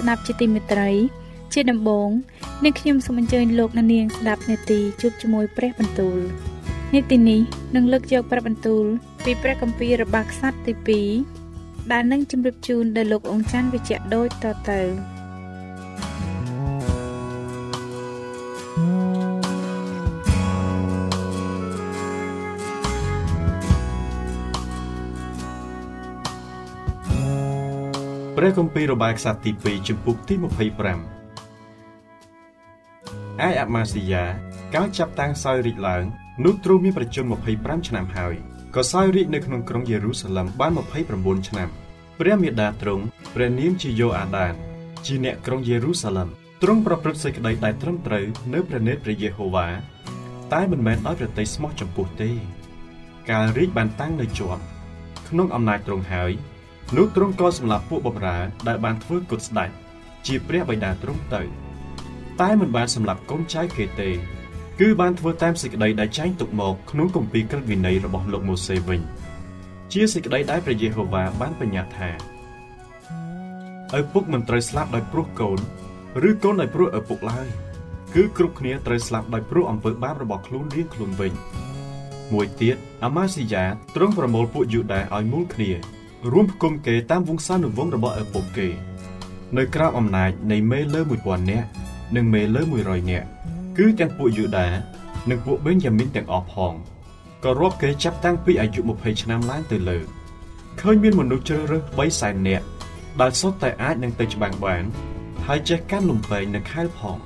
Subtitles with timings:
[0.00, 0.90] ស់លោកអ្នកស្ដាប់ជាទីមេត្រី
[1.52, 2.10] ជាដំបូង
[2.64, 6.18] នាងខ្ញុំសូមអញ្ជើញលោកអ្នកនាងស្ដាប់នេតិជួបជាមួយព្រះបន្ទូល
[6.94, 7.40] នេតិនេះ
[7.74, 8.84] នឹងលើកយកព្រះបន្ទូល
[9.24, 11.02] ពីព្រះគម្ពីររបស់ខ្សត្រទី
[11.46, 14.80] 2ដែលនឹងជម្រាបជូនដល់លោកអង្ចាន់វិជ្ជៈដូចតទៅ
[28.42, 30.46] ព្រះគម្ពីររបាយខ្សត្រទី2ជំពូកទី25
[33.46, 34.24] ឯអាម៉ាស៊ីយ៉ា
[34.74, 36.04] កាលចាប់តាំងសោយរាជឡើង
[36.44, 37.24] នោះទ្រង់មានប្រជជន
[37.56, 38.34] 25ឆ្នាំហើយ
[38.74, 40.72] ក៏សោយរាជនៅក្នុងក្រុងយេរូសាឡឹមបាន
[41.10, 41.68] 29ឆ្នាំ
[42.20, 43.04] ព្រះមេដាទ្រង់
[43.34, 44.54] ព្រះនាមជាយ៉ូអាដាន
[45.06, 46.28] ជាអ្នកក្រុងយេរូសាឡឹម
[46.62, 49.68] ទ្រង់ប្រព្រឹត្តសេចក្តីដែលត្រឹមត្រូវនៅព្រះនេត្រព្រះយេហូវ៉ា
[50.52, 52.30] តែមិនមែនដោយប្រតិស្មោះចំពោះទេ
[53.30, 54.62] កាលរាជបានតាំងនៅជាប់
[55.28, 56.32] ក្នុងអំណាចទ្រង់ហើយ
[56.96, 59.70] នោះទ្រង់ក៏សម្លាប់ពួកបម្រើដែលបានធ្វើគុតស្ដេច
[60.26, 61.42] ជាព្រះបិតាទ្រង់ទៅ
[62.40, 64.10] តែមិនបានសម្លាប់កូនចៅគេទេ
[64.80, 69.00] គឺបានធ្វើតាមសេចក្តីដែលចែងទុកមកក្នុងគម្ពីរក្រឹតវិន័យរបស់លោកម៉ូសេវិញ
[69.92, 72.10] ជាសេចក្តីដែលព្រះយេហូវ៉ាបានបញ្ញត្តិថា
[73.98, 75.58] ឪពុកមិនត្រូវស្លាប់ដោយព្រោះកូន
[76.28, 77.48] ឬកូនដោយព្រោះឪពុកឡើយ
[78.14, 81.32] គឺគ្រប់គ្នាត្រូវស្លាប់ដោយព្រោះអំពើបាបរបស់ខ្លួនរៀងខ្លួនវិញ
[82.32, 83.64] មួយទៀតអាម៉ាស៊ីយ៉ា
[83.96, 85.70] ទ្រង់ប្រមូលពួកយូដាឲ្យមូលគ្នា
[86.28, 88.68] រួមផ្គុំគេតាមវង្សានុវង្សរបស់ឪពុកគេ
[89.56, 91.68] នៅក្រៅអំណាចនៃមេលើ1000នាក់
[92.16, 93.26] និងមេលើ100នាក់
[93.78, 94.68] គឺទាំងពួកយូដា
[95.30, 96.72] និងពួកបេនយ៉ាមីនទាំងអស់ផង
[97.44, 99.98] ក៏រាប់គេចាប់តាំងពីអាយុ20ឆ្នាំឡើងទៅលើ
[100.80, 102.64] ឃើញមានមនុស្សជ្រើសរើស3សែននាក់
[103.20, 104.84] ដែលសុទ្ធតែអាចនឹងទៅច្បាំងបាន
[105.46, 107.16] ហើយចេះកាន់លំពែងនិងខែលផង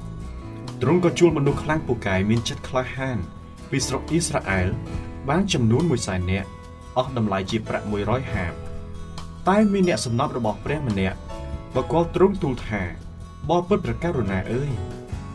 [0.83, 3.19] ទ្រង់ក៏ជួលមនុស្សខ្លាំងពូកែមានចិត្តក្លាហាន
[3.71, 4.69] ពីស្រុកអ៊ីស្រាអែល
[5.28, 6.49] បានចំនួន1សែននាក់
[6.97, 8.64] អស់តម្លៃជាប្រាក់100ហាប
[9.49, 11.19] តែមានអ្នកសំណប់របស់ព្រះម្នាក់
[11.77, 12.82] បកលទ្រង់ទូលថា
[13.50, 14.71] បបពុតប្រកាសរណាអើយ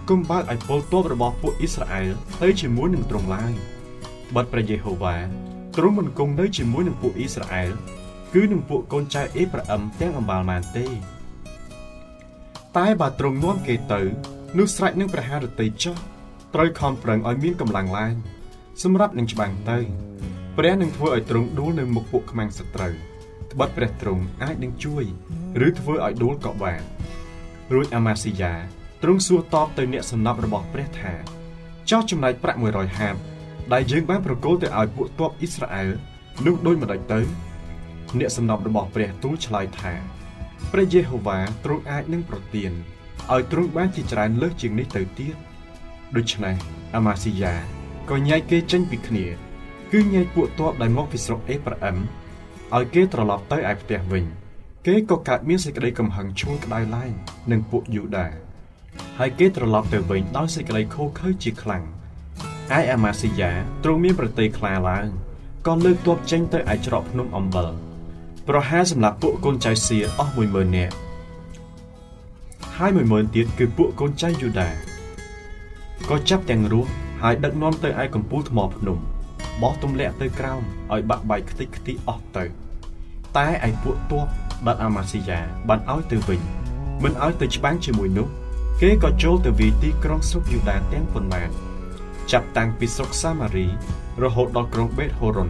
[0.09, 2.09] កុំបើកឲ្យពលទ័ពរបស់ពួកអ៊ីស្រាអែល
[2.42, 3.53] ទៅជាមួយនឹងទ្រង់ឡើយ
[4.36, 5.16] បាត់ព្រះយេហូវ៉ា
[5.78, 7.72] ទ្រង់មិនគង់នៅជាមួយនឹងពួកអ៊ីស្រាអែល
[8.34, 10.86] គឺនឹងពួកកូនចៅអេប្រាអឹមទាំងអំបាលម៉ានទេ
[12.78, 14.02] តែបើទ្រង់នាំគេទៅ
[14.58, 15.96] នោះស្រេចនឹងប្រហាររតីចុះ
[16.53, 18.16] ត្រូវខំប្រឹងឲ្យមានកម្លាំងឡើង
[18.84, 19.78] សម្រាប់នឹងច្បាំងទៅ
[20.58, 22.96] ព្រះនឹងធ្វើឲ្យទ្រង់ដួលនៅមុខពួកខ្មាំងសត្រូវ
[23.52, 25.04] ត្បិតព្រះទ្រង់អាចនឹងជួយ
[25.68, 26.82] ឬធ្វើឲ្យដួលក៏បាន
[27.74, 28.54] រួចអាម៉ាស៊ីយ៉ា
[29.04, 31.14] ទ្រង់សួរតបទៅអ្នកសំណប់របស់ព្រះថា
[31.90, 33.16] ចោះចំណែកប្រាក់100ហាប
[33.74, 35.90] ដែលយើងបានប្រគល់ទៅឲ្យពួកទ័ពអ៊ីស្រាអែល
[36.46, 37.20] នោះដូចម្ដេចទៅ
[38.20, 39.94] អ្នកសំណប់របស់ព្រះទូលឆ្លើយថា
[40.72, 42.72] ព្រះយេហូវ៉ាទ្រង់អាចនឹងប្រទាន
[43.31, 45.36] ឲ្យទ្រង់បានជាច្រើនលើសជាងនេះទៅទៀត
[46.16, 46.56] ដូច្នេះ
[46.96, 47.54] អាម៉ាស៊ីយ៉ា
[48.10, 49.25] ក៏ញែកគេចេញពីគ្នា
[49.92, 51.98] គឺញែកពួកទ័ពដែលមកពីស្រុកអេប្រាអឹម
[52.77, 54.25] ឲ្យគេត្រឡប់ទៅឯផ្ទះវិញ
[54.86, 57.12] គេក៏កើតមានសេចក្តីកំហឹងឈួលក្តៅឡើង
[57.51, 58.27] នឹងពួកយូដា
[59.19, 61.83] ហើយគេត្រឡប់ទៅវិញដោយសេចក្តីខូខើជាខ្លាំង
[62.77, 63.51] ឯអាម៉ាស៊ីយ៉ា
[63.83, 65.07] ទ្រង់មានប្រតិខ្លាឡើង
[65.68, 67.68] ក៏លើកទ័ពចេញទៅឯច្រកភ្នំអំបិល
[68.48, 70.95] ប្រហែលសម្រាប់ពួកកូនចៅសៀអស់10000នាក់
[72.77, 74.69] ហើយ10000ទៀតគឺពួកកូនចៅយូដា
[76.10, 76.89] ក៏ចាប់ទាំងរស់
[77.22, 78.98] ហើយដឹកនាំទៅឯកំពូលថ្មភ្នំ
[79.62, 80.62] បោះទម្លាក់ទៅក្រោម
[80.94, 82.46] ឲ្យបាក់បែកខ្ទេចខ្ទីអស់ទៅ
[83.38, 84.26] តែឯពួកទ័ព
[84.66, 85.40] បាត់អាម៉ាស៊ីយ៉ា
[85.70, 86.42] បានឲ្យទៅវិញ
[87.04, 88.28] មិនឲ្យទៅច្បាំងជាមួយនោះ
[88.82, 91.50] គេក៏ចូលទៅវាយទីក្រុងស្រុកយូដាទាំងប៉ុន្មាន
[92.32, 93.68] ចាប់តាំងពីស្រុកសាម៉ារី
[94.24, 95.50] រហូតដល់ក្រុងបេតហូរុន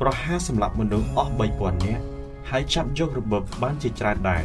[0.00, 2.04] ប្រហារសម្លាប់មនុស្សអស់3000នាក់
[2.50, 4.42] ហើយចាប់យករបបបានជាច្រើនដែរ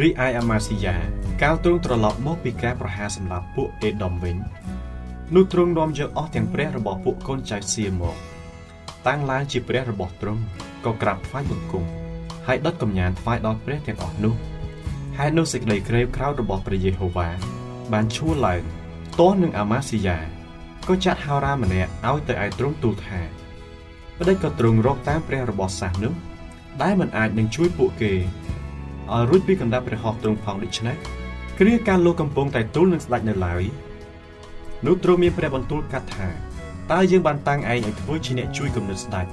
[0.00, 0.96] រីឯអាម៉ាស៊ីយ៉ា
[1.42, 4.36] កាលទ្រង់ត្រឡប់មកពីការប្រហារសម្លាប់ពួកអេដុំវិញ
[5.34, 8.16] នោះទ្រង់នាំយកអស់ទាំងព្រះរបស់ពួកកូនចៅសៀមក
[9.06, 10.42] តាំងឡើងជាព្រះរបស់ទ្រង់
[10.84, 11.84] ក៏ក្រាបថ្វាយបង្គំ
[12.46, 14.34] ហើយដុតកំញានថ្វាយដល់ព្រះទាំងអស់នោះ
[15.18, 17.28] ហើយនោះសេចក្តីក្រេវក្រោធរបស់ព្រះយេហូវ៉ា
[17.92, 18.62] បានឈួរឡើង
[19.18, 20.18] ទាស់នឹងអាម៉ាស៊ីយ៉ា
[20.88, 23.20] ក៏ចាត់ហោរាម្នាក់ឲ្យទៅឯទ្រង់ទូលថា
[24.18, 26.12] ប្តេជ្ញក៏ទ្រង់រកតាមព្រះរបស់សាសនោះ
[26.82, 28.12] ដែលមិនអាចនឹងជួយពួកគេ
[29.12, 30.96] ឲ្យរួចពីកណ្ដាប់ព្រះហស្ថទ្រង់ផងដូច្នេះ
[31.58, 33.64] គ្រាការលោកកំពុងតែទូលនឹងស្ដេចនៅឡើយ
[34.86, 36.28] នោះទ្រង់មានព្រះបន្ទូលកាត់ថា
[36.92, 39.26] តើយើងបានតាំងឯងឲ្យធ្វើជាអ្នកជួយគំនិតស្ដេច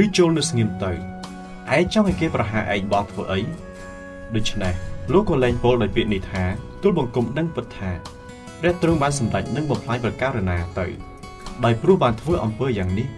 [0.00, 0.92] ឬចូលនៅស្ងៀមទៅ
[1.76, 3.40] ឯងចង់ឲ្យគេប្រហារឯងបងធ្វើអី
[4.34, 4.74] ដូច្នេះ
[5.12, 6.44] លោកក៏លែងពោលដោយពាក្យនេះថា
[6.82, 7.90] ទូលបង្គំដឹងពិតថា
[8.60, 10.86] ព្រះទ្រង់បានសម្រេចនឹងបំផ្លាញប្រការណាទៅ
[11.64, 13.08] ដោយព្រោះបានធ្វើអំពើយ៉ាងនេះ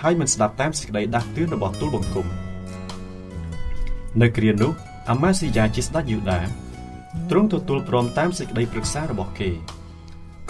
[0.00, 2.26] ហើយមិនស្ដាប់តាមសេចក្តីដាស់តឿនរបស់ទូលបង្គំ
[4.20, 4.72] នៅគ្រានោះ
[5.10, 6.40] អាម៉ាស៊ីយ៉ាជាស្ដេចយូដា
[7.30, 9.50] ទ្រង់ទទួលព្រមតាមសេចក្តីប្រឹក្សារបស់គេ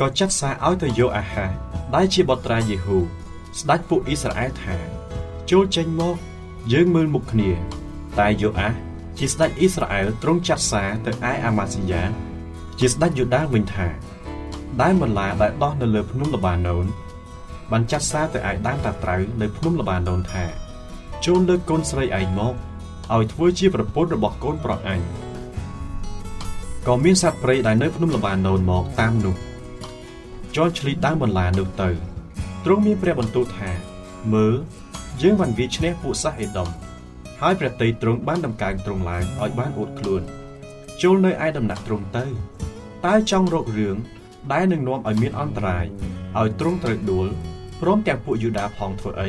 [0.01, 1.47] ក៏ចាត់សារឲ្យទៅយកអាហា
[1.95, 2.99] ដែលជាបុត្រាយេហូ
[3.61, 4.77] ស្ដេចពួកអ៊ីស្រាអែលថា
[5.51, 6.17] ចូលចេញមក
[6.73, 7.51] យើងមើលមុខគ្នា
[8.19, 8.69] តែយូអា
[9.19, 12.03] ជាស្ដេចអ៊ីស្រាអែលទ្រង់ចាត់សារទៅឯអាម៉ាស៊ីយ៉ា
[12.79, 13.87] ជាស្ដេចយូដាវិញថា
[14.81, 16.87] ដែលបន្លាដែលដោះនៅលើភ្នំលបាណូន
[17.71, 20.45] បានចាត់សារទៅឯដើមតាត្រូវនៅភ្នំលបាណូនថា
[21.25, 22.55] ចូលលើកកូនស្រីឯងមក
[23.15, 25.01] ឲ្យធ្វើជាប្រពន្ធរបស់កូនប្រុសអញ
[26.87, 29.48] ក៏មានសត្វព្រៃដែលនៅភ្នំលបាណូនមកតាមនោះ
[30.59, 31.91] ជន់ឆ្លីដើមបន្លានោះទៅ
[32.65, 33.71] ទ្រង់មានព្រះបន្ទូលថា
[34.35, 34.55] មើល
[35.23, 36.69] យើងបានវាឈ្នះពួកសាសអេដុំ
[37.41, 40.23] ហើយព្រះតីទ្រង់បានដំកើងទ្រង់ឡើងឲ្យបានអួតខ្លួន
[41.03, 42.25] ចូលនៅឯដំណាក់ទ្រង់ទៅ
[43.07, 43.97] តើចង់រករឿង
[44.53, 45.85] ដែលនឹងនាំឲ្យមានអន្តរាយ
[46.39, 47.29] ឲ្យទ្រង់ត្រូវដួល
[47.81, 49.29] ព្រមទាំងពួកយូដាផងធ្វើអី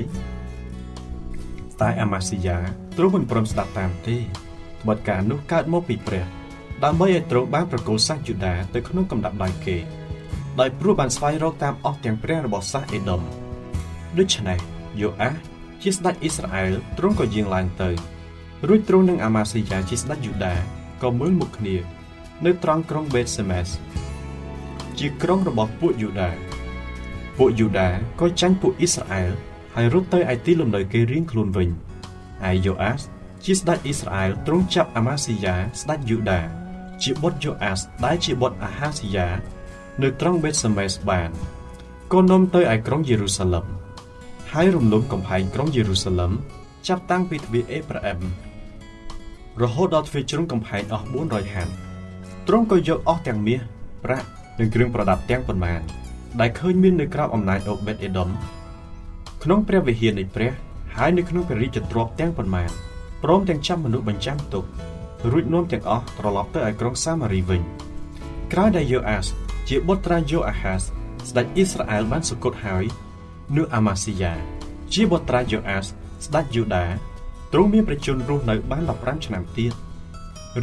[1.81, 2.57] តែអាម៉ាស៊ីយ៉ា
[2.97, 6.25] ទ្រង់មិនព្រមស្ដាប់តាមទេត្បិតការនោះកើតមកពីព្រះ
[6.83, 9.77] ដើម្បីឲ្យទ្រង់បានប្រគល់សាសយូដាទៅក្នុងកំដាប់ដៃគេ
[10.59, 13.21] ដោយព្រោះបានស្វែងរកតាមអស់ទាំងព្រះរបស់សាសអេដុំ
[14.17, 14.57] ដូច្នេះ
[15.01, 15.29] យូអា
[15.83, 17.89] ជាស្ដេចអ៊ីស្រាអែលទ្រង់ក៏យាងឡើងទៅ
[18.67, 20.55] រួចទ្រង់និងអាម៉ាស៊ីយ៉ាជាស្ដេចយូដា
[21.03, 21.75] ក៏មើលមុខគ្នា
[22.45, 23.67] នៅត្រង់ក្រុងបេតសេមេស
[24.99, 26.29] ជាក្រុងរបស់ពួកយូដា
[27.37, 29.29] ពួកយូដាក៏ចាញ់ពួកអ៊ីស្រាអែល
[29.75, 31.69] ហើយរត់ទៅឯទីលំនៅគេរៀងខ្លួនវិញ
[32.49, 33.01] ឯយូអាស
[33.45, 36.39] ជាស្ដេចអ៊ីស្រាអែលទ្រង់ចាប់អាម៉ាស៊ីយ៉ាស្ដេចយូដា
[37.03, 39.27] ជាបុត្រយូអាសដែលជាបុត្រអាហាស៊ីយ៉ា
[40.03, 41.29] នៅត្រង់បេតសេមេសបាន
[42.13, 43.65] ក៏នាំទៅឯក្រុងយេរូសាឡឹម
[44.53, 46.31] ហើយរំលំកំផែងក្រុងយេរូសាឡឹម
[46.87, 48.19] ចាប់តាំងពីទ្វីបអេប្រាអឹម
[49.61, 51.73] រហូតដល់ទ្វេជ្រុងកំផែងអស់400ហាត់
[52.47, 53.59] ទ្រង់ក៏យកអស់ទាំងមាស
[54.03, 54.27] ប្រាក់
[54.59, 55.81] និងគ្រឿងប្រដាប់ទាំងប៉ុន្មាន
[56.39, 58.29] ដែលឃើញមាននៅក្រោមអំណាចអូបេតអេដុំ
[59.43, 60.51] ក្នុងព្រះវិហារនៃព្រះ
[60.95, 62.69] ហើយនៅក្នុងព្រះរាជទ្រព្យទាំងប៉ុន្មាន
[63.23, 64.63] ព្រមទាំងចាំមនុស្សបញ្ចាំទុក
[65.31, 67.61] រួចនាំទាំងអស់ត្រឡប់ទៅឯក្រុងសាម៉ារីវិញ
[68.53, 69.27] ក្រោយដែលយូអាស
[69.71, 72.85] ជាបុត្រាយូអាហាសស្ដេចអ៊ីស្រាអែលបានសគត់ហើយ
[73.55, 74.33] នោះអាម៉ាស៊ីយ៉ា
[74.93, 76.85] ជាបុត្រាយូអាសស្ដេចយូដា
[77.53, 79.73] ទ្រង់មានប្រជជនរស់នៅបាន15ឆ្នាំទៀត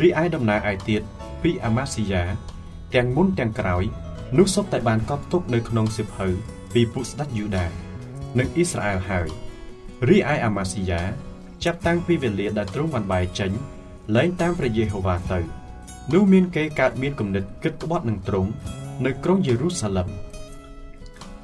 [0.01, 1.03] រីឯដំណើរឯទៀត
[1.43, 2.25] ពីអាម៉ាស៊ីយ៉ា
[2.95, 3.85] ទាំងមុនទាំងក្រោយ
[4.39, 6.27] នោះសុទ្ធតែបានកត់ទុកនៅក្នុងសិភៅ
[6.73, 7.67] ពីពួកស្ដេចយូដា
[8.39, 9.29] និងអ៊ីស្រាអែលហើយ
[10.09, 11.03] រីឯអាម៉ាស៊ីយ៉ា
[11.65, 13.51] ចាប់តាំងពីវេលាដែលទ្រង់បានបែកចេញ
[14.17, 15.41] លែងតាមព្រះយេហូវ៉ាទៅ
[16.13, 18.53] នោះមានគេកើតមានគំនិតគិតក្បត់នឹងទ្រង់
[19.05, 20.09] នៅក្រុងយេរូសាឡឹម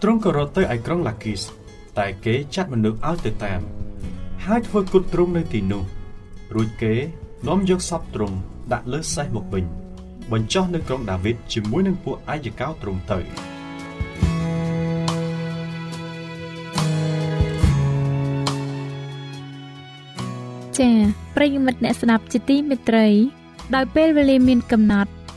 [0.02, 1.42] ទ្រង់ក៏រត់ទៅឯក្រុងឡាគីស
[1.99, 3.61] តែគេចាត់មនុស្សឲ្យទៅតាម
[4.44, 5.85] ហើយធ្វើគុតទ្រង់នៅទីនោះ
[6.54, 6.94] រួចគេ
[7.49, 8.37] នាំយកសពទ្រង់
[8.73, 9.64] ដាក់លើសេះមកវិញ
[10.32, 13.18] បញ្ចុះនៅក្រុងដាវីតជាមួយនឹងពួកអាយកោទ្រង់ទៅ
[20.78, 20.94] ចា៎
[21.37, 23.09] ប្រិយមិត្តអ្នកស្ដាប់ជាទីមេត្រី
[23.75, 25.11] ដោយពេលវេលាមានកំណត់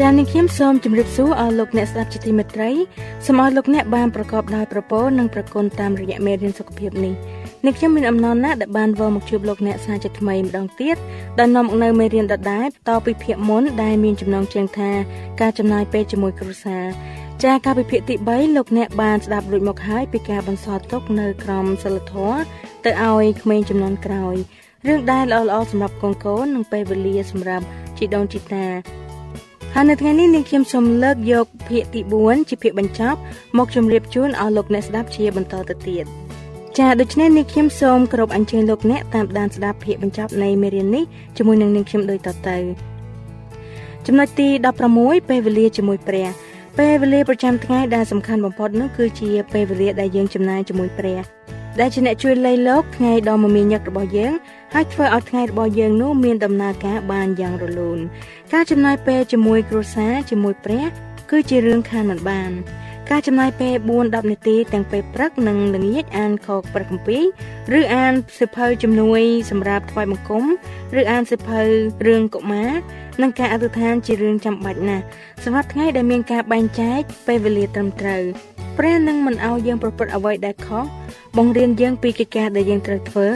[0.00, 2.70] ចា៎នាងខ្ញុំសូមជម្រាបសួរអស់លោកអ្នកស្ដាប់ជាទីមេត្រី
[3.26, 7.14] សូមអស់លោកអ្នកបានប្រកបដោយប្រពោនិងប្រគុណតាមរយៈមេរៀនសុខភាពនេះ
[7.64, 10.96] នាងខ្ញុំមានអំណរណាស់ដែលបានវិលមកជួបលោកអ្នកសាជាថ្មីម្ដងទៀត
[11.38, 14.90] ដែលនាំមកនៅមេរៀនដដែលតពីភាគមុនដែលមានចំណងជើងថា
[15.40, 16.84] ការចំណាយពេលជាមួយគ្រួសារ
[17.44, 22.40] ចាការពិភាក្សាទី3លោកអ្នកបានស្ដាប់រួចមកហើយពីការបន្សល់ទុកនៅក្រមសិលធម៌
[22.84, 24.36] ទៅឲ្យក្មេងចំនួនក្រោយ
[24.86, 27.64] រឿងដែលល្អៗសម្រាប់កូនកូននិងពេលវេលាសម្រាប់
[27.98, 28.66] ជីដូនជីតា
[29.76, 33.18] ហើយនៅថ្ងៃនេះនាងខ្ញុំសូមលើកយកភាគទី4ជាភាគបញ្ចប់
[33.58, 36.04] មកជម្រាបជូនឲ្យលោកអ្នកស្ដាប់ជាបន្តទៅទៀត
[36.78, 41.04] ចាដូច្នេះនាងខ្ញុំសូមគោរពអញ្ជើញលោកអ្នកតាមដានស្ដាប់ភាគបញ្ចប់នៃមេរៀននេះ
[41.36, 42.56] ជាមួយនឹងនាងខ្ញុំដូចតទៅ
[44.06, 44.48] ចំណុចទី
[44.88, 46.28] 16ពេលវេលាជាមួយព្រះ
[46.78, 51.20] ពេលវេលាប្រចាំថ្ងៃដែលសំខាន់បំផុតនោះគឺជាពេលវេលាដែលយើងចំណាយជាមួយព្រះ
[51.80, 54.32] ដែលជាអ្នកជួយលៃលោកថ្ងៃដ៏មមាញឹករបស់យើង
[54.76, 57.98] ហើយធ្វើឲ្យថ្ងៃរបស់យើងនោះមានដំណើរការបានយ៉ាងរលូន
[58.52, 60.84] ការចំណាយពេលជាមួយគ្រួសារជាមួយព្រះ
[61.30, 62.50] គឺជារឿងខានមិនបាន
[63.10, 67.18] ការចំណាយពេល4-10នាទីទាំងពេលព្រឹកនិងល្ងាចអានខព្រះគម្ពី
[67.72, 70.44] រឬអានសិភៅជំនួយសម្រាប់ថ្វាយបង្គំ
[71.00, 71.60] ឬអានសិភៅ
[72.06, 72.70] រឿងកុមារ
[73.22, 75.04] និងការអធិដ្ឋានជារឿងចាំបាច់ណាស់
[75.44, 78.22] សម្រាប់ថ្ងៃដែលមានការបែងចែកពេលវេលាត្រឹមត្រូវ
[78.78, 80.84] ព្រះនឹងមិនអោយយើងប្រព្រឹត្តអ្វីដែលខុស
[81.36, 83.28] បង្រៀនយើងពីកិច្ចការដែលយើងត្រូវធ្វើ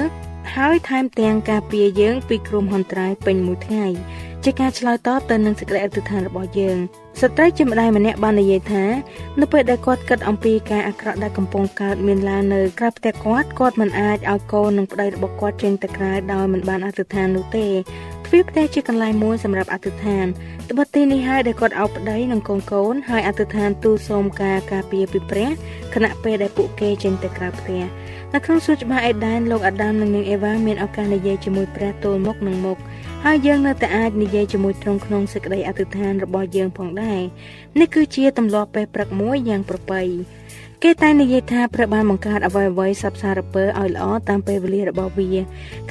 [0.57, 3.87] ហើយថែមទាំងការពារយើងពីគ្រោះមហន្តរាយពេញមួយថ្ងៃ
[4.45, 6.79] ជាការឆ្លើយតបទៅនឹងសេចក្តីអធិដ្ឋានរបស់យើង
[7.21, 8.85] ស្ត្រីជាម្ដាយម្នាក់បាននិយាយថា
[9.41, 17.67] នៅពេលដែលគាត់គិតអំពីការអាក្រក់ដែលកំពុងកើតមានឡើងនៅក្រៅផ្ទះគាត់គាត់មិនអាចឲ្យកូននិងប្តីរបស់គាត់ចេញទៅក្រៅដោយមិនបានអធិដ្ឋាននោះទេ
[18.27, 20.27] ទ្វារផ្ទះជាកន្លែងមួយសម្រាប់អធិដ្ឋាន
[20.71, 25.51] ត្បិតទីនេះហើយដែលគាត់អោបប្តីនិងកូនកូនហើយអធិដ្ឋានទូលសូមការការពារពីព្រះ
[25.95, 27.83] ខណៈពេលដែលពួកគេចេញទៅក្រៅផ្ទះ
[28.35, 32.79] នៅក្នុងសួនច្បារអេដែនលោកអាដាមនិងនាងអេវ៉ាមានឱកាសនិយាយជាមួយព្រះទល់មុខនឹងមុខ
[33.25, 37.21] ហើយយើងនៅតែអាចនិយាយជាមួយទ្រង់ក្នុងសេចក្តីអធិដ្ឋានរបស់យើងផងដែរ
[37.81, 40.03] នេះគឺជាទម្លាប់ពេលព្រឹកមួយយ៉ាងប្រពៃ
[40.85, 45.29] គេតែនិយាយថាព្រះបានបង្កើតអ្វីៗសពសារពើឲ្យល្អតាមពេលវេលារបស់វា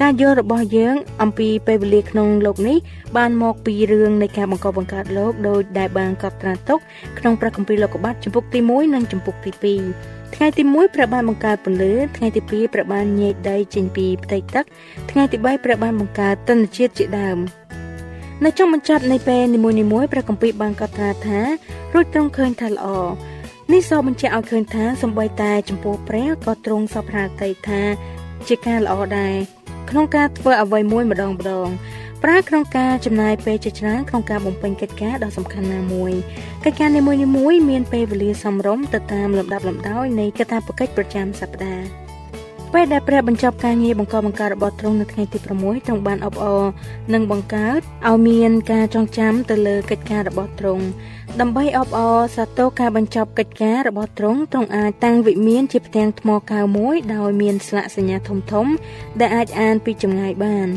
[0.01, 2.77] ការយល់របស់យើង អំពីពេលវេលាក្នុងលោកនេះ
[3.17, 6.79] បានមកពីរឿងនៃការបង្កបង្កើតលោកដោយដែលបានកត់ត្រាទុក
[7.20, 14.66] ក្នុងព្រះគម្ពីរលោកុបាតចំពុកទី1និងចំពុកទី2 ថ្ងៃទី1ព្រះបានបង្កើតពន្លឺថ្ងៃទី2ព្រះបានញែកដីចេញពីផ្ទៃទឹក
[15.12, 17.38] ថ្ងៃទី3ព្រះបានបង្កើតទិន្នជាតិជាដើម
[18.44, 21.40] នៅចុងបញ្ចប់នៃពេលនីមួយៗព្រះគម្ពីរបានកត់ត្រាថា
[21.94, 22.88] រួចទ្រង់ឃើញថាល្អ
[23.74, 27.82] នេះសបញ្ជាក់ឲ្យឃើញថាសំបីតែចំពោះព្រះក៏ទ្រង់សពហាតីថា
[28.48, 29.36] ជាការល្អដែរ
[29.90, 31.70] ក្នុងការធ្វើអ្វីមួយម្ដងម្ដង
[32.24, 36.12] ប្រើក្នុងការចំណាយពេលជាច្រើនក្នុងការបំពេញកិច្ចការដ៏សំខាន់ណាមួយ
[36.66, 41.88] កិច្ចការនីមួយៗមានពេលវេលាសមរម្យទៅតាមលំដាប់លំដោយនៃកាតព្វកិច្ចប្រចាំសប្តាហ៍
[42.74, 46.64] ពេលដែលព្រះបញ្ចប់ការងារបង្កបង្កើតរបស់ទ្រង់នៅថ្ងៃទី6ទ្រង់បានអបអរ
[47.14, 50.84] និងបង្កើតឲ្យមានការចងចាំទៅលើកិច្ចការរបស់ទ្រង់
[51.40, 58.68] ដើម្បីអបអរសាទរការបញ្ចប់កិច្ចការរបស់ទ្រង់ទ្រង់អាចតាំងវិមានជាផ្ទាំងថ្មកៅមួយដោយមានស្លាកសញ្ញាធំធំ
[59.20, 60.70] ដែលអាចអានពីចម្ងាយបាន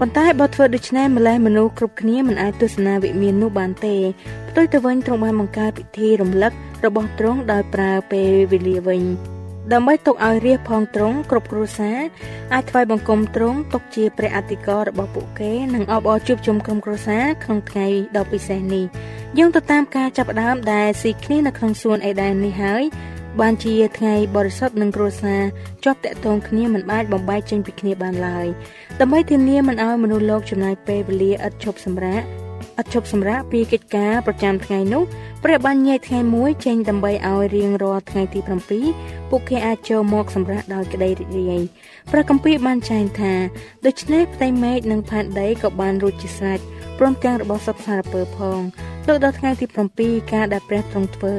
[0.00, 3.96] ប៉ុន្តែបើធ្វើដូច្នេះម្លេះមនុស្សគ្រប់គ្នាមិនអាចទស្សនាវិមាននោះបានទេ
[4.48, 6.52] ផ្ទុយទៅវិញទ្រង់បានបង្កើតពិធីរំលឹក
[6.84, 9.02] របស់ទ្រង់ដោយប្រើពេលវេលាវិញ
[9.72, 11.98] ដើម្បីទុកឲ្យរាជផងទ្រង់គ្រប់គ្រួសារ
[12.52, 17.86] អាចថ្វាយបង្គំទ្រង់ទុកជាព្រះអធិការរបស់ពួកគេនិងអបអរជួបជុំក្រុមគ្រួសារក្នុងថ្ងៃ
[18.16, 18.84] ដ៏ពិសេសនេះ
[19.38, 22.84] យោងទៅតាមការចាប់ផ្ដើមដែលស៊ីគ្នានៅក្នុងសួនអេដែននេះហើយ
[23.40, 25.42] បានជាថ្ងៃបរិសុទ្ធនិងគ្រួសារ
[25.84, 28.46] ជាប់តាក់ទងគ្នាមិនអាចបំបែកចេញពីគ្នាបានឡើយ
[29.00, 32.22] ដើម្បីធានាមិនឲ្យមនុស្សលោកចំណាយពេលវេលាឥតឈប់សម្រាក
[32.80, 35.02] ឥតឈប់សម្រាកពីកិច្ចការប្រចាំថ្ងៃនោះ
[35.44, 38.40] ព្រះបានញែកថ្ងៃមួយចេញដើម្បីឲ្យរៀងរាល់ថ្ងៃទី
[38.84, 41.62] 7ពួកគេអាចចូលមកសម្រាប់ដោយក្តីរីករាយ
[42.10, 43.34] ព្រះគម្ពីរបានចែងថា
[43.86, 46.60] ដូច្នេះផ្ទៃមេឃនិងផែនដីក៏បានរួចជាស្រេច
[46.98, 48.60] ព្រមទាំងរបស់សត្វសារពើផង
[49.06, 49.66] លោកដល់ថ្ងៃទី
[49.98, 51.34] 7ការដែលព្រះទ្រង់ធ្វើ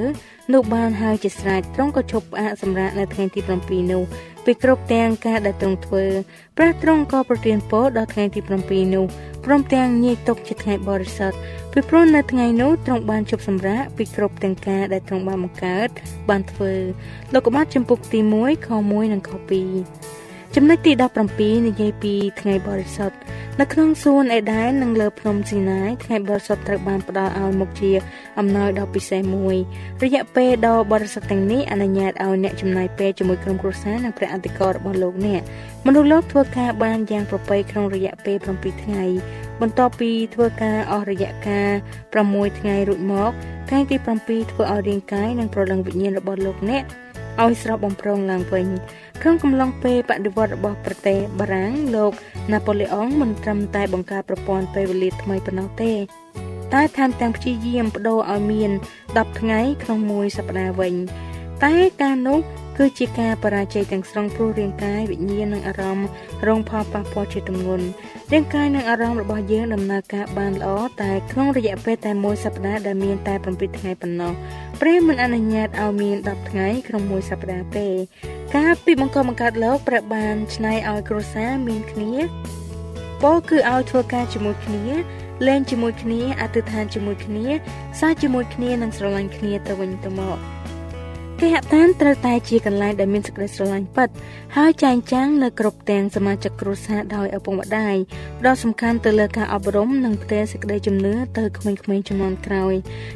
[0.53, 4.03] នោះបានហើយជាស្រេចទ្រង់ក៏ឈប់ផ្អាកសម្រាប់នៅថ្ងៃទី7នោះ
[4.45, 6.05] ពីគ្រប់ទាំងការដែលទ្រង់ធ្វើ
[6.57, 9.05] ព្រះទ្រង់ក៏ប្រទានពរដល់ថ្ងៃទី7នោះ
[9.45, 11.37] ព្រមទាំងញែកទុកជាថ្ងៃបរិសុទ្ធ
[11.73, 15.89] ពីព្រោះនៅថ្ងៃនោះទ្រង់បានជប់សម្រាកពីគ្រប់ទាំងការដែលទ្រង់បានបង្កើត
[16.29, 16.73] បានធ្វើ
[17.33, 20.18] លោកក៏បានចំពុកទី1ខ1និងខ2
[20.55, 20.91] ចំណុចទី
[21.29, 23.17] 17និយាយពីថ្ងៃបរិសុទ្ធ
[23.59, 27.91] នៅក្នុងសួនអេដែននិងលើភ្នំស៊ីណាយថ្ងៃបរិសុទ្ធត្រូវបានផ្ដល់ឲ្យមកជា
[28.39, 29.55] អំណោយដ៏ពិសេសមួយ
[30.03, 35.41] រយៈពេលដ៏បរិសុទ្ធទាំងនេះអនុញ្ញាតឲ្យអ្នកចំណាយពេលជាមួយក្រុមគ្រួសារនិងព្រះអធិការរបស់លោកអ្នក
[35.85, 39.03] មនុស្សលោកធ្វើការបានយ៉ាងប្រពៃក្នុងរយៈពេល7ថ្ងៃ
[39.61, 41.71] បន្ទាប់ពីធ្វើការអស់រយៈកាល
[42.15, 43.31] 6ថ្ងៃរួចមក
[43.69, 46.83] ថ្ងៃទី7ធ្វើឲ្យរាងកាយនិងប្រលឹងវិញ្ញាណរបស់លោកអ្នក
[47.43, 48.67] ឲ្យស្រស់បំព្រងឡើងវិញ
[49.21, 52.11] ក្នុងកំឡុងពេលបដិវត្តរបស់ប្រទេសបារាំងលោក
[52.51, 55.93] ណាប៉ូឡេអុងមិនត្រឹមតែបង្កើតប្រព័ន្ធពេលវេលាថ្មីប៉ុណ្ណោះទេ
[56.73, 58.71] តែថែមទាំងព្យាយាមបដូរឲ្យមាន
[59.07, 60.93] 10ថ្ងៃក្នុងមួយសប្តាហ៍វិញ
[61.65, 62.39] តែការនោះ
[62.77, 66.07] គឺជាការបរាជ័យទាំងស្រុងព្រោះរាងកាយវិញ្ញាណនិងអារម្មណ៍
[66.47, 67.85] រងផលប៉ះពាល់ជាទម្ងន់
[68.33, 70.69] រាងកាយនិងអារម្មណ៍របស់យើងដំណើរការបានល្អ
[71.01, 74.33] តែក្នុងរយៈពេលតែមួយសប្តាហ៍ដែលមានតែ7ថ្ងៃប៉ុណ្ណោះ
[74.81, 77.87] ព្រះមិនអនុញ្ញាតឲ្យមាន10ថ្ងៃក្នុងមួយសប្តាហ៍ទេ
[78.55, 82.11] ការពីបង្កបង្កើតលោកព្រះបានឆ្នៃឲ្យគ្រួសារមានគ្នា
[83.23, 84.83] ពោលគឺឲ្យធ្វើការជាមួយគ្នា
[85.47, 87.45] លេងជាមួយគ្នាអធិដ្ឋានជាមួយគ្នា
[87.99, 90.58] សើចជាមួយគ្នានិងស្រឡាញ់គ្នាទៅវិញទៅមក
[91.43, 94.09] គេហដ្ឋានត្រូវតែជាកន្លែងដែលមានសេចក្តីស្រឡាញ់ពិត
[94.57, 97.95] ហើយចែងចាំងនៅគ្រប់ទាំងសមាជិកគ្រួសារដោយឪពុកម្ដាយ
[98.39, 102.73] ផ្ដោតសំខាន់ទៅលើការអប់រំនិងផ្ទេរសេចក្តីជំនឿទៅក្មេងៗជំនាន់ក្រោយ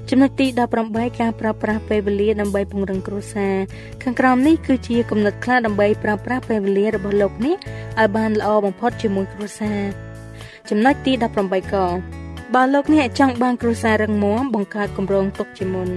[0.10, 0.48] ចំណុចទី
[0.84, 3.56] 18ការប្រើប្រាស់ពេលវេលាដើម្បីពង្រឹងគ្រួសារ
[4.04, 7.56] ខាងក្រោមនេះគឺជាគំនិតខ្លះដើម្បីប្រើប្រាស់ពេលវេលារបស់លោកនេះ
[8.00, 9.82] ឲ្យបានល្អបំផុតជាមួយគ្រួសារ
[10.70, 11.14] ចំណុចទី
[11.44, 11.76] 18ក
[12.56, 15.92] បើលោកអ្នកចង់បានគ្រួសាររឹងមាំបង្កើតគម្រោងទុកជាមុន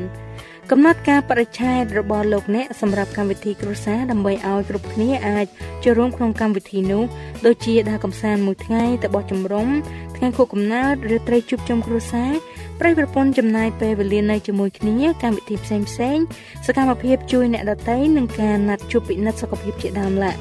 [0.73, 5.47] កំណត់ការបរិច្ឆេទរបស់លោកអ្នកសម្រាប់កម្មវិធីគ្រួសារដើម្បីឲ្យគ្រប់គ្នាអាច
[5.85, 7.03] ចូលរួមក្នុងកម្មវិធីនោះ
[7.47, 9.69] ដូចជាដើរកម្សាន្តមួយថ្ងៃទៅបោះជំរំ
[10.17, 12.33] ថ្ងៃខួបកំណើតឬត្រីជួបជុំគ្រួសារ
[12.81, 16.19] ប្រិយប្រពន្ធចំណាយពេលវេលានៅជាមួយគ្នាកម្មវិធីផ្សេងផ្សេង
[16.67, 20.37] សកម្មភាពជួយអ្នកដទៃនិងការណាត់ជួបពិនិត្យសុខភាពជាដើមឡើយ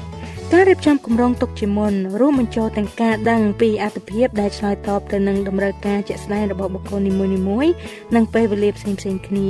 [0.52, 7.12] ការរៀបចំគម្រោងទុកជាមុនរួមបញ្ចូលទាំងការដឹងពីអត្ថភាពដែលឆ្លើយតបទៅនឹងតម្រូវការជាក់ស្ដែងរបស់បុគ្គលនី
[7.48, 7.72] មួយៗ
[8.14, 9.48] និងពេលវេលាផ្សេងៗគ្នា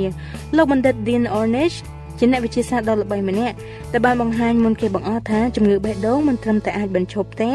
[0.55, 1.77] លោកបណ្ឌិត Dean Ornish
[2.19, 3.55] ជាអ្នកវិទ្យាសាស្ត្រដ៏ល្បីម្នាក់
[3.91, 7.53] ដែលបានបង្ហាញមុនគេបង្អស់ថាជំងឺបេះដូងមិនត្រឹមតែអាចបញ្ឈប់ទេ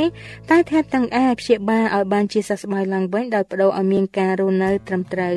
[0.51, 5.37] តែថែមទាំងអាចព្យាបាលឲ្យបានជាសះស្បើយឡើងវិញដោយបដូរឲ្យមានការរស់នៅត្រឹមត្រូវ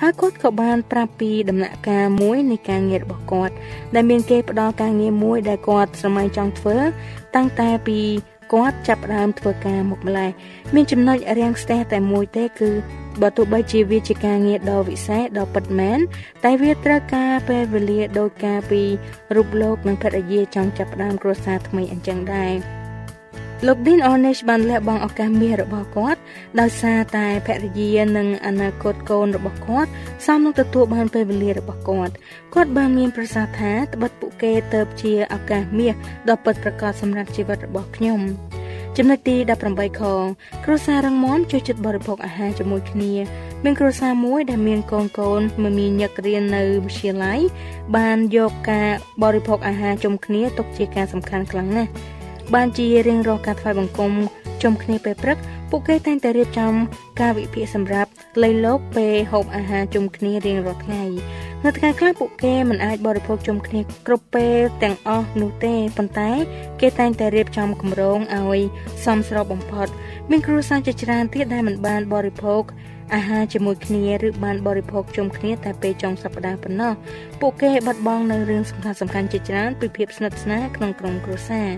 [0.00, 3.54] ហើយគាត់ក៏បានប្រាប់ពីដំណាក់កាលមួយនៃការងាររបស់គាត់
[3.94, 6.76] ដែលមានគេផ្ដល់ការងារមួយដែលគាត់ស្រមៃចង់ធ្វើ
[7.36, 8.00] តាំងតែពី
[8.52, 10.30] គាត់ចាប់ផ្ដើមធ្វើការមកម្លេះ
[10.74, 12.70] មានចំណុចរាំងស្ទះតែមួយទេគឺ
[13.22, 15.98] បើទោះបីជាវាជាការងារដ៏វិសេសដ៏ពិតមែន
[16.44, 18.82] តែវាត្រូវការពេលវេលាដោយការពី
[19.36, 22.54] រូបលោកនិងភរិយាចង់ចាប់ផ្ដើមគ្រួសារថ្មីអញ្ចឹងដែរ
[23.66, 26.20] លោក Dean Ornish បានលះបង់ឱកាសមាសរបស់គាត់
[26.60, 29.90] ដោយសារតែភរិយានិងអនាគតកូនរបស់គាត់
[30.26, 32.12] សមនឹងទទួលបានពេលវេលារបស់គាត់
[32.54, 35.94] គាត់បានមានប្រសាសន៍ថាត្បិតពួកគេទៅជាឱកាសមាស
[36.28, 38.20] ដ៏ពិតប្រាកដសម្រាប់ជីវិតរបស់ខ្ញុំ
[39.00, 39.36] ចំណុចទី
[39.68, 40.02] 18ខ
[40.64, 43.12] គ្រួសាររឹងមាំជួយចិត្តបរិភោគអាហារជាមួយគ្នា
[43.64, 47.40] មានគ្រួសារមួយដែលមានកូនកូនមមាញឹករៀននៅវិទ្យាល័យ
[47.96, 48.90] បានយកការ
[49.22, 51.90] បរិភោគអាហារជុំគ្នាទុកជាការសំខាន់ខ្លាំងណាស់
[52.54, 54.12] បានជារៀងរាល់ការថ្វាយបង្គំ
[54.62, 55.38] ជុំគ្នាពេលព្រឹក
[55.70, 56.72] ពួកគេតែងតែរៀបចំ
[57.20, 58.10] ការវិភាគសម្រាប់
[58.42, 61.04] លៃលោកពេលហូបអាហារជុំគ្នារៀងរាល់ថ្ងៃ
[61.64, 66.30] នៅថ្ងៃខ្លះពួកគេមិនអាចបរិភោគជុំគ្នាគ្រប់ពេលទាំងអស់នោះទេប៉ុន្តែ
[66.80, 68.60] គេតែងតែរៀបចំគម្រោងឲ្យ
[69.04, 69.88] សមស្របបំផុត
[70.30, 72.62] មានគ្រួសារជាច្រើនទៀតដែលមិនបានបរិភោគ
[73.14, 76.92] អាហារជាមួយគ្នាឬបានបរិភោគជុំគ្នាតែពេលចុងសប្តាហ៍ប៉ុណ្ណោះ
[77.40, 81.68] ពួកគេបាត់បង់នៅរឿងសំខាន់សំខាន់ជាច្រើនពីភាពស្និទ្ធស្នាលក្នុងក្រុមគ្រួសារ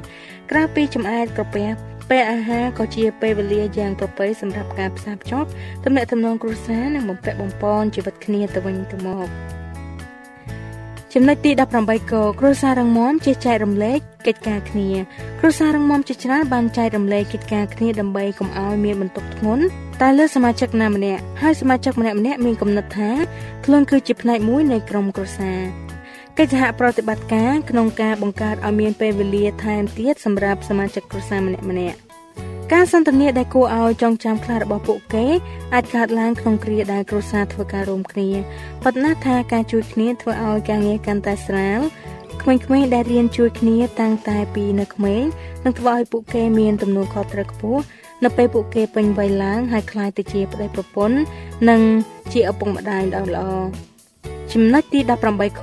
[0.51, 1.69] ក្រៅពីចំអែតក្រពះ
[2.11, 5.49] ពេលអាហារក៏ជាពេលវេលាយ៉ាងប្រពៃសម្រាប់ការផ្សារភ្ជាប់
[5.85, 9.60] ទំនាក់ទំនងគ្រួសារនិងបំពាក់បំពន់ជីវិតគ្នាទៅវិញទៅមក
[11.15, 11.51] ចំណុចទី
[11.83, 14.89] 18កគ្រួសាររងមមជាចែករំលែកកិច្ចការគ្នា
[15.39, 19.65] គ្រួសាររងមមជាច្រើនបានចែករំលែកកិច្ចការគ្នាដើម្បីកុំឲ្យមានបន្ទុកធ្ងន់
[20.01, 23.11] តែលើសមាជិកណាម្នាក់ហើយសមាជិកម្នាក់ម្នាក់មានគំនិតថា
[23.65, 25.61] ខ្លួនគឺជាផ្នែកមួយនៃក្រុមគ្រួសារ
[26.39, 32.10] កិច្ចសហប្រតិបត្តិការក្នុងការបង្កើតឲ្យមានពេលវេលាថែមទៀតសម្រាប់សមាជិកគ្រួសារម្នាក់ម្នាក់
[32.75, 35.27] ការសន្ទនាដែលគួរឲ្យចងចាំខ្លះរបស់ពួកគេ
[35.75, 38.29] អាចកើតឡើងក្នុងគ្រាដែលគ្រួសារធ្វើការរួមគ្នា
[38.83, 41.81] ប៉ុន្តែថាការជួយគ្នាធ្វើឲ្យការងារកាន់តែស្រាល
[42.43, 45.23] ក្មេងៗដែលរៀនជួយគ្នាតាំងតែពីនៅក្មេង
[45.65, 47.83] នឹងធ្វើឲ្យពួកគេមានទំនួលខុសត្រូវខ្ពស់
[48.25, 51.19] នៅពេលពួកគេពេញវ័យឡើងហើយក្លាយទៅជាប្តីប្រពន្ធ
[51.69, 51.81] និង
[52.33, 53.49] ជាឪពុកម្ដាយដ៏ល្អ
[54.53, 55.63] ចំណុចទី18ខ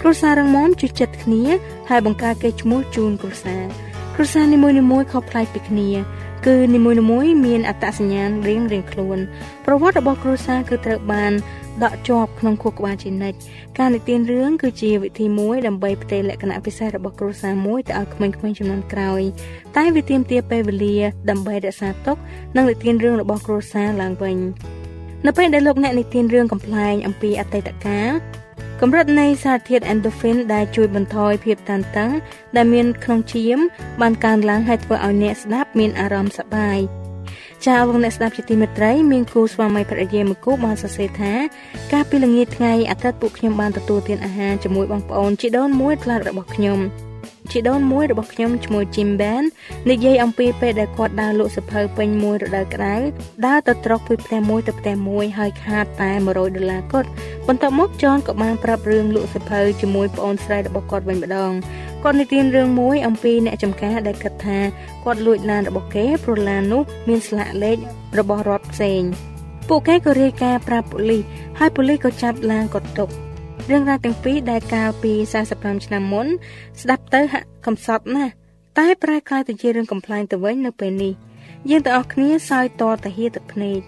[0.00, 1.42] គ្រួសាររឹងមាំជួយចិត្តគ្នា
[1.90, 3.64] ហើយបង្កើតកេរ្តិ៍ឈ្មោះជូនគ្រួសារ
[4.14, 5.90] គ្រួសារនីមួយៗខុសប្លែកពីគ្នា
[6.46, 9.18] គឺនីមួយៗមានអត្តសញ្ញាណរៀងៗខ្លួន
[9.66, 11.32] ប្រវត្តិរបស់គ្រួសារគឺត្រូវបាន
[11.84, 13.38] ដកជាប់ក្នុងខួរក្បាលជានិច្ច
[13.78, 19.22] ការនិទានរឿងគឺជាវិធីមួយដើម្បីផ្ទេរលក្ខណៈពិសេសរបស់គ្រួសារមួយទៅឲ្យក្មេងៗជំនាន់ក្រោយ
[19.76, 20.96] តែវាទាមទារពេលវេលា
[21.30, 22.16] ដើម្បីរក្សាទុក
[22.56, 24.36] និងនិទានរឿងរបស់គ្រួសារឡើងវិញ
[25.26, 28.12] នៅពេលដែលលោកអ្នកនិទានរឿងកំ pl ែងអំពីអតីតកាល
[28.86, 32.10] កម្រិតនៃសារធាតុ endorphin ដែលជួយបន្ថយភាពតានតឹង
[32.56, 33.58] ដែលមានក្នុងឈាម
[34.00, 36.78] បានកើនឡើងហើយធ្វើឲ្យអ្នកស្ដាប់មានអារម្មណ៍សប្បាយ
[37.66, 41.32] ចាលោកអ្នកស្ដាប់ជាទីមេត្រីមានគូស្វាមីភរិយាមួយគូបានសរសេរថា
[41.92, 46.78] កាលពីល្ងាចថ្ងៃអាទិត្យពួកខ្ញុំបានទទួលទានអាហារជាមួយបងប្អូនជីដូនមួយផ្លាត់របស់ខ្ញុំ
[47.52, 49.44] ជីដូនមួយរបស់ខ្ញុំឈ្មោះ Jim Ben
[49.90, 52.94] និយាយអំពីពេលដែលគាត់ដើរលក់សភៅពេញមួយរដូវក្តៅ
[53.46, 57.08] ដើរទៅត្រកពីផ្ទះមួយទៅផ្ទះមួយហើយខាតតែ100ដុល្លារគាត់
[57.48, 61.52] បន្ទាប់មកចនក៏បានប្រាប់រឿងលក់សភៅជាមួយប្អូនស្រីរបស់គាត់វិញម្ដង
[62.02, 64.58] គាត់និទានរឿងមួយអំពីអ្នកចំការដែលគិតថា
[65.04, 67.76] គាត់លួចឡានរបស់គេព្រោះឡាននោះមានស្លាកលេខ
[68.18, 69.02] របស់រដ្ឋផ្សេង
[69.68, 71.22] ពួកគេក៏រាយការណ៍ប្រាប់ប៉ូលីស
[71.58, 73.10] ហើយប៉ូលីសក៏ចាប់ឡានគាត់ទុក
[73.70, 75.12] រឿងរ៉ាវទាំងពីរដែលកាលពី
[75.50, 76.26] 45ឆ្នាំមុន
[76.80, 78.32] ស្ដាប់ទៅហាក់កំសត់ណាស់
[78.78, 81.12] តែប្រែក្លាយទៅជារឿងកំ pl ែងទៅវិញនៅពេលនេះ
[81.70, 83.80] យើងទាំងអស់គ្នាសើចតតាហៀទឹកភ្នែក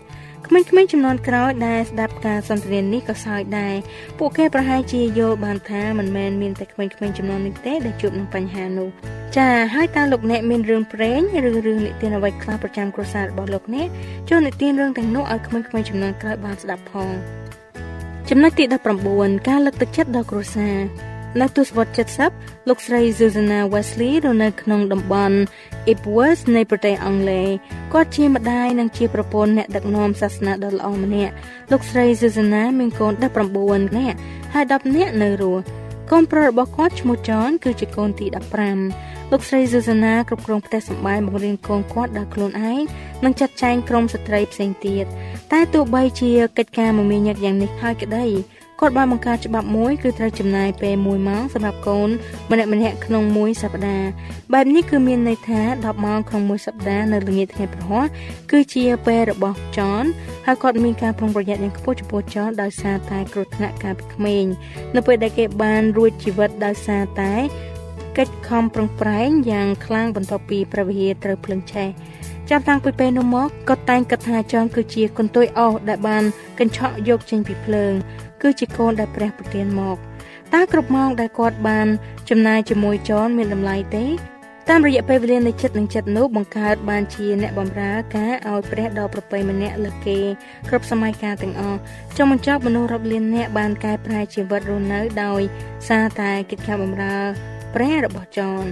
[0.46, 3.74] ក្មេងៗចំនួនក្រោយដែលស្ដាប់ការសន្ទនានេះក៏សើចដែរ
[4.18, 8.88] ពួកគេប្រហែលជាយល់បានថាមិនមែនមានតែក្មេងៗចំនួននេះទេដែលជួបនឹងបញ្ហានោះ
[9.36, 13.88] ចាហើយតើលោកអ្នកមានរឿងព្រេងឬរឿងនិទានអ្វីខ្លះប្រចាំគ្រួសាររបស់លោកអ្នក
[14.28, 17.10] ចូលនិទានរឿងទាំងនោះឲ្យក្មេងៗចំនួនក្រោយបានស្ដាប់ផង
[18.30, 18.64] ចំណុចទី
[19.06, 20.76] 19ការលើកទឹកចិត្តដល់គ្រួសារ
[21.40, 21.92] នៅទសវត្ស
[22.30, 25.36] 70លោកស្រី Susanna Wesley រស់នៅក្នុងតំបន់
[25.92, 27.48] Ipswich នៃប្រទេសអង់គ្លេស
[27.92, 31.32] គាត់ជាម្ដាយនិងជាប្រពន្ធអ្នកដឹកនាំសាសនាដ៏ល្អម្នាក់
[31.70, 33.12] លោកស្រី Susanna មានកូន
[33.60, 34.16] 19នាក់
[34.54, 35.62] ហើយ10នាក់នៅរស់
[36.12, 38.26] កូនប្រុសរបស់គាត់ឈ្មោះ John គឺជាកូនទី
[38.74, 42.80] 15លោកស្រី Susanna គ្រប់គ្រងផ្ទះសម្បែងបង្រៀនកូនគាត់ដល់ខ្លួនឯង
[43.24, 45.04] និងចាត់ចែងក្រុមស្ត្រីផ្សេងទៀត
[45.52, 48.24] តែទោះបីជាកិច្ចការមមាញឹកយ៉ាងនេះហើយក្តី
[48.80, 52.08] គាត់បានបង្កើតច្បាប់មួយគឺត្រូវចំណាយពេល1ម៉ោងសម្រាប់កូន
[52.50, 54.08] ម្នាក់ម្នាក់ក្នុងមួយសប្តាហ៍
[54.52, 58.12] បែបនេះគឺមានន័យថា10ម៉ោងក្នុងមួយសប្តាហ៍នៅល្ងាចថ្ងៃព្រហស្បតិ៍
[58.50, 60.04] គឺជាពេលរបស់ចន
[60.46, 64.44] ហើយគាត់មានការប្រុងប្រយ័ត្នយ៉ាងខ្ពស់ចំពោះចនដោយសារតែគ្រោះថ្នាក់កាលពីក្មេង
[64.96, 67.34] នៅពេលដែលគេបានរួចជីវិតដោយសារតែ
[68.18, 71.88] កិច្ចខំប្រឹងប្រែងយ៉ាងខ្លាំងបន្ទាប់ពីព្រះវិហារត្រូវភ្លឹងឆេះ
[72.50, 76.24] ចាប់តាំងពីពេលនោះមកគាត់តែងគិតថាចនគឺជាកន្ទុយអស់ដែលបាន
[76.58, 77.94] កញ្ឆក់យកចេញពីភ្លើង
[78.46, 79.96] គឺជាកូនដែលព្រះប្រទានមក
[80.54, 81.86] តើគ្រប់ម៉ោងដែលគាត់បាន
[82.30, 84.06] ចំណាយជាមួយចនមានតម្លៃទេ
[84.68, 90.18] តាមរយៈពេលវេលានៃចិត្តនិងចិត្តនោះបង្កើតបានជាអ្នកបម្រើការឲ្យព្រះដល់ប្រពៃម្នាក់លើគេ
[90.68, 91.78] គ្រប់សម័យកាលទាំងអស់
[92.16, 95.40] ចុងបញ្ចប់មនុស្សរាប់លានអ្នកបានកែប្រែជីវិតរស់នៅដោយ
[95.88, 97.16] សារតែកិច្ចការបម្រើ
[97.74, 98.62] ព្រះរបស់ចន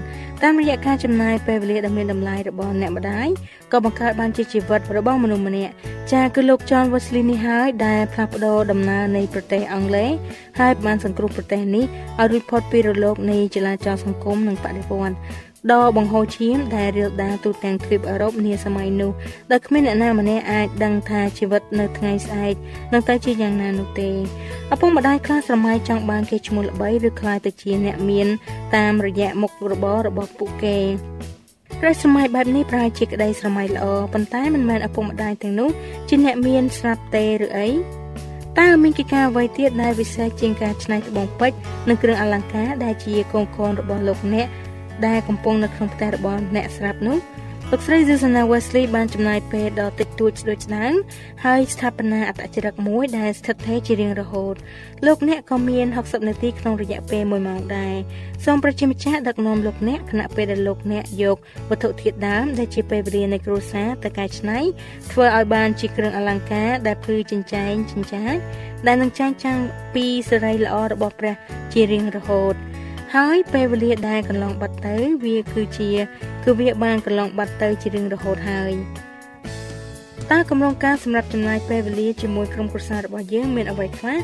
[0.42, 3.28] តាមរយៈការចំណាយពេលវេលាដ៏មានតម្លៃរបស់អ្នកម្ដាយ
[3.72, 5.72] ក៏បង្កើតបានជាជីវិតរបស់មនុស្សម្នាក់
[6.14, 10.10] ចាគឺលោកចនវ៉ាស្លីនេះហើយដែលផ្លាស់ប្ដូរដំណើរនៃប្រទេសអង់គ្លេស
[10.58, 11.84] ហើយបានសង្គ្រោះប្រទេសនេះ
[12.20, 15.16] ឲ្យរួចផុតពីរលកនៃចលាចលសង្គមនិងបដិវត្តន៍
[15.72, 19.10] ដ៏បង្ហូរឈាមដែលរាលដាលទូទាំងទ្វីបអឺរ៉ុបនាសម័យនោះ
[19.52, 22.54] ដោយគ្មានអ្នកណាម្នាក់អាចដឹងថាជីវិតនៅថ្ងៃស្អែក
[22.92, 24.10] នឹងទៅជាយ៉ាងណានោះទេ
[24.72, 28.28] ឪពុកម្ដាយខ្លះស្រមៃចង់បានគេឈ្មោះល្បីឬក្លាយទៅជាអ្នកមាន
[28.76, 30.78] តាមរយៈមុខរបររបស់ពួកគេ
[31.33, 35.70] ក្រោយសម័យបែបនេះប្រហែលជាក្តីស្រមៃល្អប៉ុន្តែមិនមែនឪពុកម្ដាយទាំងនោះ
[36.08, 37.68] ជាអ្នកមានស្រាប់ទេឬអី
[38.58, 41.56] តើមានកិច្ចការអ្វីទៀតដែលវិសេសជាងការច្នៃត្បូងពេជ្រ
[41.88, 44.46] និងគ្រឿងអលង្ការដែលជាកូនកូនរបស់លោកអ្នក
[45.06, 47.16] ដែលកំពុងនៅក្នុងផ្ទះរបស់អ្នកស្រាប់នោះ
[47.76, 50.92] លោកស្រី Susanna Wesley បានចំណាយពេលដ៏តិចតួចស្ដួចស្ដាង
[51.44, 54.54] ហើយស្ថាបនាអត្តចរិតមួយដែលស្ថិតស្ថេរជារៀងរហូត
[55.06, 57.96] លោកអ្នកក៏មាន60នាទីក្នុងរយៈពេល1ម៉ោងដែរ
[58.44, 61.36] សូមប្រជាម្ចាស់ដឹកនាំលោកអ្នកខណៈពេលដែលលោកអ្នកយក
[61.70, 64.58] វត្ថុធាតុដើមដែលជាពេលវេលានៃគ្រួសារទៅកែច្នៃ
[65.10, 68.36] ធ្វើឲ្យបានជាគ្រឿងអលង្ការដែលភ្លឺចិញ្ចែងចិញ្ចាច
[68.86, 69.58] ដែលនឹងចាញ់ចាំង
[69.94, 71.34] ពីសេរីល្អរបស់ព្រះ
[71.72, 72.56] ជារៀងរហូត។
[73.18, 75.90] ហើយពេលវេលាដែលកន្លងបាត់ទៅ វាគឺជា
[76.44, 78.72] គឺវាបានកន្លងបាត់ទៅជារៀងរហូតហើយ
[80.30, 84.18] តើកម្រងការសម្រាប់ចំណាយពេលវេលាជាមួយក្រុមគ្រួសាររបស់យើងមានអ្វីខ្លះ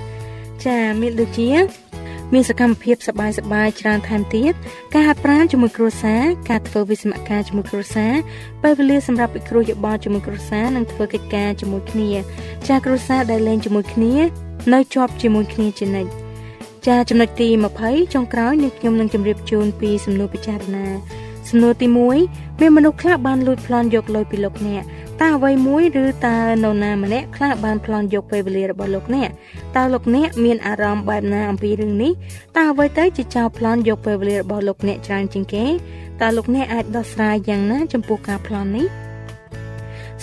[0.67, 1.51] ចាមានដូចជា
[2.33, 4.53] មានសកម្មភាពសប្បាយសប្បាយច្រើនថែមទៀត
[4.95, 8.13] ការហាត់ប្រាណជាមួយគ្រួសារការធ្វើវិស្សមការជាមួយគ្រួសារ
[8.63, 12.11] ពេលវេលាសម្រាប់ពិគ្រោះយោបល់ជាមួយគ្រួសារនិងធ្វើកិច្ចការជាមួយគ្នា
[12.69, 14.15] ចាគ្រួសារដែលលេងជាមួយគ្នា
[14.73, 16.30] នៅជាប់ជាមួយគ្នាជានិច្ច
[16.89, 17.49] ចាចំណុចទី
[17.81, 20.87] 20ចុងក្រោយនេះខ្ញុំនឹងជម្រាបជូនពីសំណួរពិចារណា
[21.49, 21.87] សំណួរទី
[22.25, 24.83] 1មានមនុស្សខ្លះបានលួចប្លន់យកលុយពីលោកអ្នក
[25.21, 29.29] តើអ្វីមួយឬតើនរណាម្នាក់ខ្លះបានប្លន់យកពេលវេលារបស់លោកអ្នក
[29.77, 32.13] តើលោកអ្នកមានអារម្មណ៍បែបណាអំពីរឿងនេះ
[32.57, 35.65] តើអ្វីទៅជាចោលប្លន់យកពេលវេលារបស់លោកអ្នកច្រើនជាងគេ
[36.21, 38.87] តើលោកអ្នកអាចដោះស្រាយយ៉ាងណាចំពោះការប្លន់នេះ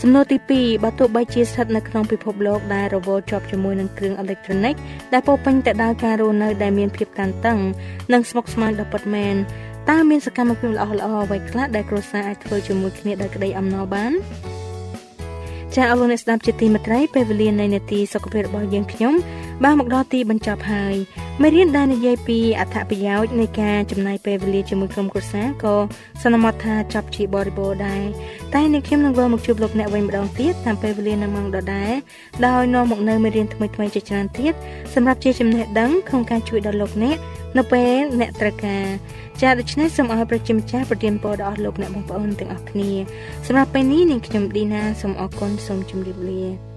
[0.02, 4.76] សំណួរទី2បើទោះបីជាស្ថិតនៅក្នុងពិភពលោកដែលរវល់ជាប់ជាមួយនឹងគ្រឿងអេឡិចត្រូនិក
[5.14, 7.60] ដែលពោពេញទៅដោយការរស់នៅដែលមានភាពតានតឹង
[8.14, 9.36] និងស្មុគស្មាញដ៏ពិតមែន
[9.90, 10.90] តើមានសកម្មភាពល្អៗ
[11.24, 14.12] អ្វីខ្លះដែលគ្រួសារអាចធ្វើជាមួយគ្នាដោយក្តីអំណរបាន
[15.76, 19.14] ចាអរលោកអ្នកស្ដាប់ជាទីមេត្រីពេលវេលានៃនាទីសុខភាពរបស់យើងខ្ញុំ
[19.64, 20.96] បានមកដល់ទីបញ្ចប់ហើយ
[21.42, 25.76] មេរៀនដែលនិយាយពីអត្ថប្រយោជន៍នៃការចំណាយពេលវេលាជាមួយក្រុមគ្រួសារក៏
[26.24, 28.04] សន្មតថាចប់ជាបរិបូរណ៍ដែរ
[28.54, 31.94] តែអ្នកខ្ញុំនឹងវិលមកជួបលោកអ្នកវិញម្ដងទៀតតាមពេលវេលានៅម៉ោងដដែល
[32.48, 34.54] ដោយនាំមកនៅមេរៀនថ្មីៗជាច្រើនទៀត
[34.94, 37.18] សម្រាប់ជាចំណេះដឹងក្នុងការជួយដល់លោកអ្នក
[37.58, 38.86] នៅពេលអ្នកត្រូវការ
[39.42, 42.92] ចាដូច្នេះសូមឲ្យប្រជាម្ចាស់ប្រទានពរដល់អស់លោកអ្នកបងប្អូនទាំងអស់គ្នា
[43.48, 46.77] សម្រាប់ពេលនេះនាងខ្ញុំឌីណាសូមអរគុណសូមជម្រាបលា